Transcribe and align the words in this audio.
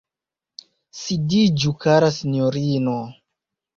Sidiĝu, 1.01 1.75
kara 1.85 2.11
sinjorino. 2.19 2.97